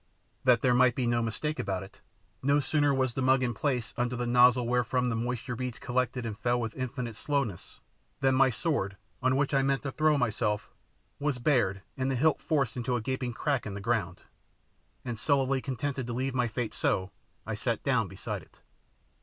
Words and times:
That 0.45 0.61
there 0.61 0.73
might 0.73 0.95
be 0.95 1.05
no 1.05 1.21
mistake 1.21 1.59
about 1.59 1.83
it, 1.83 2.01
no 2.41 2.59
sooner 2.59 2.91
was 2.91 3.13
the 3.13 3.21
mug 3.21 3.43
in 3.43 3.53
place 3.53 3.93
under 3.95 4.15
the 4.15 4.25
nozzle 4.25 4.65
wherefrom 4.65 5.09
the 5.09 5.15
moisture 5.15 5.55
beads 5.55 5.77
collected 5.77 6.25
and 6.25 6.35
fell 6.35 6.59
with 6.59 6.73
infinite 6.75 7.15
slowness, 7.15 7.81
than 8.19 8.33
my 8.33 8.49
sword, 8.49 8.97
on 9.21 9.35
which 9.35 9.53
I 9.53 9.61
meant 9.61 9.83
to 9.83 9.91
throw 9.91 10.17
myself, 10.17 10.71
was 11.19 11.37
bared 11.37 11.83
and 11.97 12.09
the 12.09 12.15
hilt 12.15 12.41
forced 12.41 12.75
into 12.75 12.95
a 12.95 13.01
gaping 13.01 13.33
crack 13.33 13.67
in 13.67 13.75
the 13.75 13.79
ground, 13.79 14.23
and 15.05 15.19
sullenly 15.19 15.61
contented 15.61 16.07
to 16.07 16.13
leave 16.13 16.33
my 16.33 16.47
fate 16.47 16.73
so, 16.73 17.11
I 17.45 17.53
sat 17.53 17.83
down 17.83 18.07
beside 18.07 18.41
it. 18.41 18.63